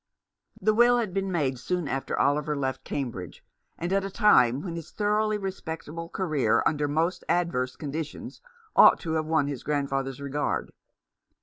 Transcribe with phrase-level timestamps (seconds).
[0.59, 3.45] The will had been made soon after Oliver left Cambridge,
[3.77, 8.41] and at a time when his thoroughly respectable career under most adverse conditions
[8.75, 10.71] ought to have won his grandfather's regard.